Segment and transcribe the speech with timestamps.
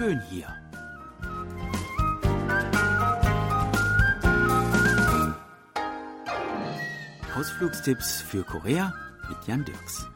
[0.00, 0.46] schön hier.
[7.36, 8.94] Ausflugstipps für Korea
[9.28, 10.06] mit Jan Dirks.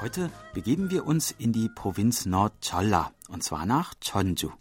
[0.00, 4.52] Heute begeben wir uns in die Provinz Nord-Cholla, und zwar nach Cheonju.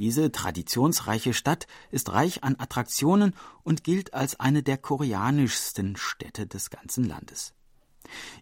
[0.00, 6.70] Diese traditionsreiche Stadt ist reich an Attraktionen und gilt als eine der koreanischsten Städte des
[6.70, 7.52] ganzen Landes.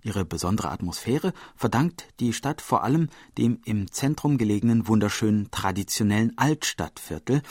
[0.05, 3.09] Ihre besondere Atmosphäre verdankt die Stadt vor allem
[3.39, 7.43] dem im Zentrum gelegenen wunderschönen traditionellen Altstadtviertel,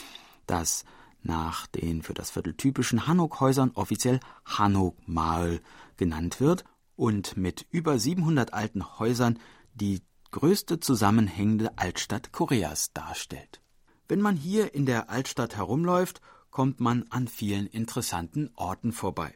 [0.45, 0.85] das
[1.21, 5.59] nach den für das Viertel typischen Hanok-Häusern offiziell Hanok-Maul
[5.97, 6.63] genannt wird
[6.95, 9.37] und mit über 700 alten Häusern
[9.73, 13.59] die größte zusammenhängende Altstadt Koreas darstellt.
[14.07, 19.33] Wenn man hier in der Altstadt herumläuft, kommt man an vielen interessanten Orten vorbei.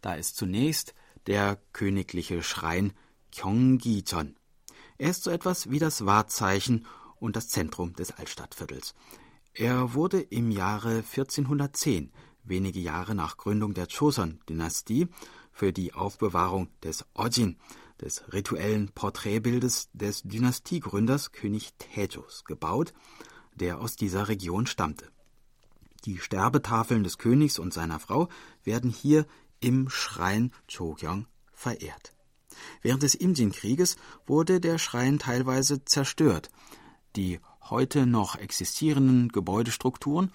[0.00, 0.94] Da ist zunächst
[1.26, 2.92] der königliche Schrein
[3.32, 4.36] Gyeonggi-jeon.
[4.98, 8.94] Er ist so etwas wie das Wahrzeichen und das Zentrum des Altstadtviertels.
[9.52, 12.12] Er wurde im Jahre 1410,
[12.44, 15.08] wenige Jahre nach Gründung der Joseon-Dynastie,
[15.52, 17.58] für die Aufbewahrung des Ojin,
[18.00, 22.94] des rituellen Porträtbildes des Dynastiegründers König Taejos, gebaut,
[23.60, 25.10] der aus dieser Region stammte.
[26.04, 28.28] Die Sterbetafeln des Königs und seiner Frau
[28.64, 29.26] werden hier
[29.60, 32.14] im Schrein Chogyong verehrt.
[32.82, 36.50] Während des Imjin-Krieges wurde der Schrein teilweise zerstört.
[37.16, 37.38] Die
[37.68, 40.32] heute noch existierenden Gebäudestrukturen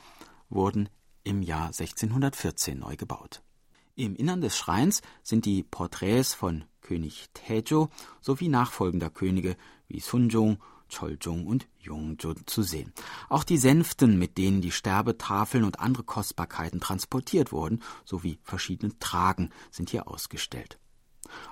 [0.50, 0.90] wurden
[1.24, 3.42] im Jahr 1614 neu gebaut.
[3.96, 7.90] Im Innern des Schreins sind die Porträts von König Taejo
[8.22, 9.56] sowie nachfolgender Könige
[9.88, 10.58] wie Sunjong,
[10.90, 12.94] Choljong und Yongjo zu sehen.
[13.30, 19.52] Auch die Sänften, mit denen die Sterbetafeln und andere Kostbarkeiten transportiert wurden, sowie verschiedene Tragen
[19.72, 20.80] sind hier ausgestellt.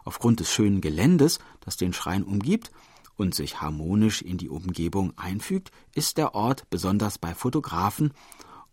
[0.03, 2.72] Aufgrund des schönen Geländes, das den Schrein umgibt
[3.16, 8.13] und sich harmonisch in die Umgebung einfügt, ist der Ort besonders bei Fotografen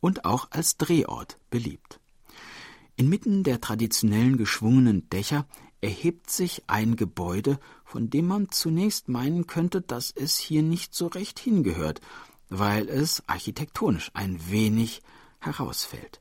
[0.01, 2.01] und auch als Drehort beliebt.
[2.97, 5.47] Inmitten der traditionellen geschwungenen Dächer
[5.81, 11.07] erhebt sich ein Gebäude, von dem man zunächst meinen könnte, dass es hier nicht so
[11.07, 12.01] recht hingehört,
[12.49, 15.03] weil es architektonisch ein wenig
[15.39, 16.21] herausfällt.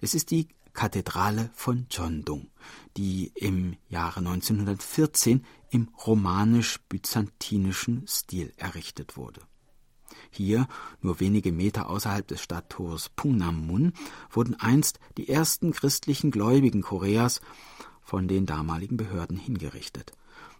[0.00, 2.48] Es ist die Kathedrale von Chondong,
[2.96, 9.42] die im Jahre 1914 im romanisch-byzantinischen Stil errichtet wurde.
[10.30, 10.68] Hier,
[11.00, 13.92] nur wenige Meter außerhalb des Stadttors Pungnam-mun,
[14.30, 17.40] wurden einst die ersten christlichen Gläubigen Koreas
[18.10, 20.10] von den damaligen Behörden hingerichtet.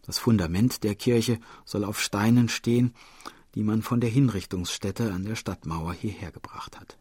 [0.06, 2.94] Das Fundament der Kirche soll auf Steinen stehen,
[3.56, 6.96] die man von der Hinrichtungsstätte an der Stadtmauer hierher gebracht hat.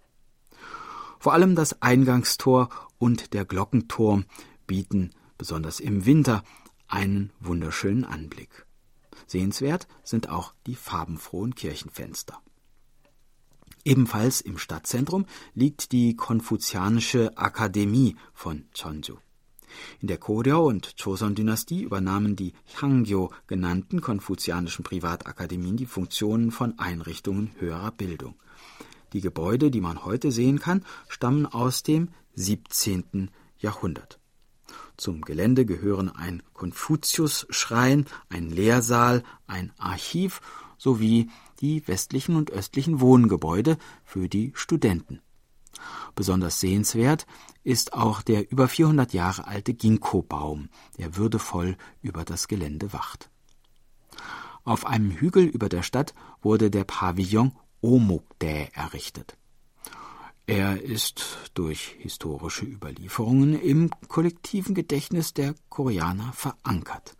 [1.20, 4.26] Vor allem das Eingangstor und der Glockenturm
[4.66, 6.44] bieten, besonders im Winter,
[6.88, 8.66] einen wunderschönen Anblick.
[9.28, 12.42] Sehenswert sind auch die farbenfrohen Kirchenfenster.
[13.86, 19.18] Ebenfalls im Stadtzentrum liegt die Konfuzianische Akademie von Cheonju.
[20.02, 27.52] In der Goryeo und Joseon-Dynastie übernahmen die Hangyo genannten konfuzianischen Privatakademien die Funktionen von Einrichtungen
[27.60, 28.36] höherer Bildung.
[29.14, 33.32] Die Gebäude, die man heute sehen kann, stammen aus dem 17.
[33.58, 34.20] Jahrhundert.
[34.98, 40.42] Zum Gelände gehören ein Konfuzius-Schrein, ein Lehrsaal, ein Archiv
[40.78, 45.22] sowie die westlichen und östlichen Wohngebäude für die Studenten.
[46.16, 47.26] Besonders sehenswert
[47.64, 53.30] ist auch der über 400 Jahre alte Ginkgo-Baum, der würdevoll über das Gelände wacht.
[54.64, 59.38] Auf einem Hügel über der Stadt wurde der Pavillon Omukdae errichtet.
[60.46, 67.16] Er ist durch historische Überlieferungen im kollektiven Gedächtnis der Koreaner verankert.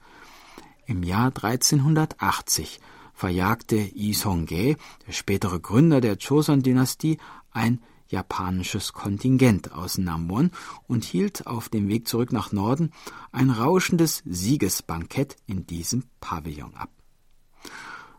[0.88, 2.80] Im Jahr 1380
[3.14, 7.20] verjagte Yi Song-ge, der spätere Gründer der Joseon-Dynastie,
[7.52, 10.52] ein japanisches Kontingent aus Namwon
[10.88, 12.92] und hielt auf dem Weg zurück nach Norden
[13.32, 16.92] ein rauschendes Siegesbankett in diesem Pavillon ab.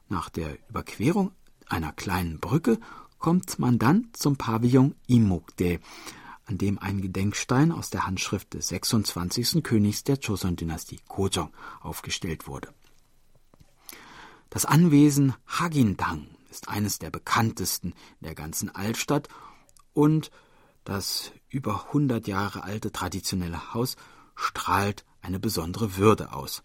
[0.08, 1.32] Nach der Überquerung
[1.68, 2.78] einer kleinen Brücke
[3.18, 5.80] kommt man dann zum Pavillon Imukde,
[6.46, 9.62] an dem ein Gedenkstein aus der Handschrift des 26.
[9.62, 12.74] Königs der Joseon-Dynastie Kojong aufgestellt wurde.
[14.48, 17.90] Das Anwesen Hagindang ist eines der bekanntesten
[18.20, 19.28] in der ganzen Altstadt
[19.92, 20.30] und
[20.84, 23.96] das über 100 Jahre alte traditionelle Haus
[24.34, 26.62] strahlt eine besondere Würde aus.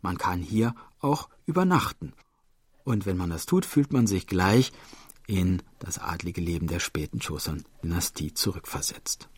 [0.00, 2.12] Man kann hier auch übernachten.
[2.84, 4.72] Und wenn man das tut, fühlt man sich gleich
[5.26, 9.28] in das adlige Leben der späten Joseon-Dynastie zurückversetzt.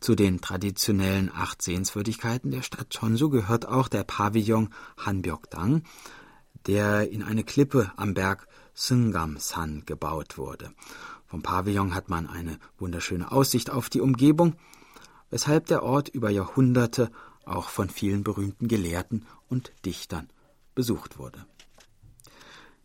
[0.00, 4.70] Zu den traditionellen acht Sehenswürdigkeiten der Stadt Chonsu gehört auch der Pavillon
[5.04, 5.82] Hanbyokdang,
[6.66, 10.72] der in eine Klippe am Berg Sungam-san gebaut wurde.
[11.30, 14.56] Vom Pavillon hat man eine wunderschöne Aussicht auf die Umgebung,
[15.30, 17.12] weshalb der Ort über Jahrhunderte
[17.44, 20.28] auch von vielen berühmten Gelehrten und Dichtern
[20.74, 21.46] besucht wurde.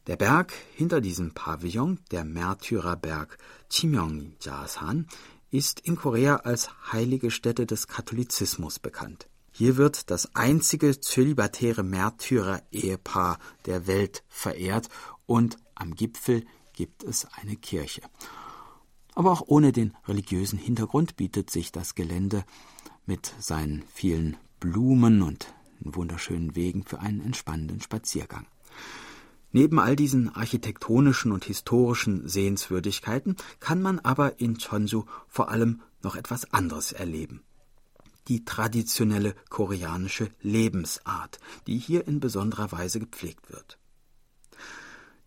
[0.05, 3.39] Der Berg hinter diesem Pavillon, der Märtyrerberg
[3.71, 5.07] Chimyongjasan,
[5.49, 9.27] ist in Korea als heilige Stätte des Katholizismus bekannt.
[9.53, 14.89] Hier wird das einzige zölibatäre Märtyrer-Ehepaar der Welt verehrt
[15.25, 16.45] und am Gipfel
[16.75, 18.01] gibt es eine Kirche.
[19.15, 22.43] Aber auch ohne den religiösen Hintergrund bietet sich das Gelände
[23.05, 28.47] mit seinen vielen Blumen und wunderschönen Wegen für einen entspannenden Spaziergang.
[29.51, 36.17] Neben all diesen architektonischen und historischen Sehenswürdigkeiten kann man aber in Chonju vor allem noch
[36.17, 37.41] etwas anderes erleben.
[38.27, 43.77] Die traditionelle koreanische Lebensart, die hier in besonderer Weise gepflegt wird.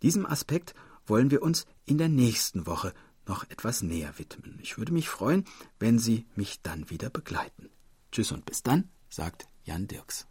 [0.02, 0.74] Diesem Aspekt
[1.08, 2.92] wollen wir uns in der nächsten Woche
[3.26, 4.58] noch etwas näher widmen.
[4.62, 5.44] Ich würde mich freuen,
[5.78, 7.70] wenn Sie mich dann wieder begleiten.
[8.10, 10.26] Tschüss und bis dann, sagt Jan Dirks.